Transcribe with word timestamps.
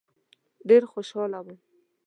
ډېر 0.67 0.83
خوشاله 0.91 1.39
وم. 1.45 1.55